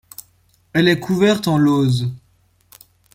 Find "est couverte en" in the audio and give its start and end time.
0.87-1.59